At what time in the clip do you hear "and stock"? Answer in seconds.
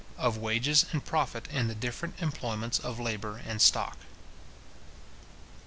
3.45-3.99